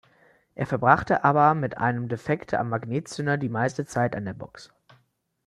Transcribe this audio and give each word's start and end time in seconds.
Er 0.55 0.65
verbrachte 0.65 1.23
aber 1.23 1.53
mit 1.53 1.77
einem 1.77 2.07
Defekt 2.09 2.55
am 2.55 2.69
Magnetzünder 2.69 3.37
die 3.37 3.49
meiste 3.49 3.85
Zeit 3.85 4.15
an 4.15 4.25
der 4.25 4.33
Box. 4.33 4.73